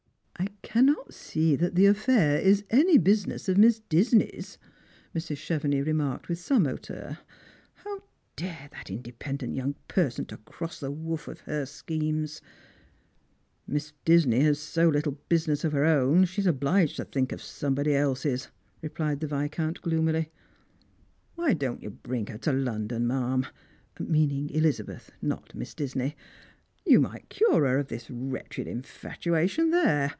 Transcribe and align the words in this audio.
"I 0.41 0.73
cannot 0.73 1.13
see 1.13 1.55
that 1.57 1.75
the 1.75 1.85
affair 1.85 2.39
is 2.39 2.63
any 2.71 2.97
business 2.97 3.47
of 3.49 3.57
Miss 3.59 3.79
Disney's," 3.89 4.57
Mrs. 5.13 5.37
Chevenix 5.37 5.85
remarked 5.85 6.29
with 6.29 6.39
some 6.39 6.65
hauteur. 6.65 7.19
How 7.75 8.01
dared 8.35 8.71
that 8.71 8.89
independent 8.89 9.53
young 9.55 9.75
person 9.87 10.25
to 10.27 10.37
cross 10.37 10.79
the 10.79 10.89
woof 10.89 11.27
of 11.27 11.41
her 11.41 11.65
schemes!" 11.67 12.41
Aliss 13.69 13.93
Disney 14.05 14.39
has 14.39 14.57
so 14.59 14.87
little 14.89 15.19
business 15.29 15.63
of 15.63 15.73
her 15.73 15.83
own, 15.85 16.21
that 16.21 16.27
she's 16.27 16.47
obliged 16.47 16.95
to 16.97 17.05
think 17.05 17.31
of 17.33 17.41
somebody 17.41 17.93
else's," 17.93 18.47
replied 18.81 19.19
the 19.19 19.27
Viscount 19.27 19.85
moodily. 19.85 20.31
"Why 21.35 21.53
don't 21.53 21.83
you 21.83 21.89
bring 21.91 22.27
her 22.27 22.37
to 22.39 22.53
London, 22.53 23.05
ma'am?" 23.05 23.45
meaning 23.99 24.49
Elizabeth, 24.51 25.11
and 25.19 25.29
not 25.29 25.53
Miss 25.53 25.75
Disney. 25.75 26.15
"You 26.85 26.99
might 27.01 27.29
cure 27.29 27.65
her 27.67 27.77
of 27.77 27.89
this 27.89 28.09
wretched 28.09 28.65
infatuation 28.67 29.69
there. 29.69 30.09